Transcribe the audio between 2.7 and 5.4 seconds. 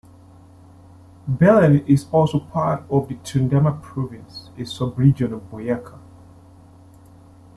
of the Tundama Province a subregion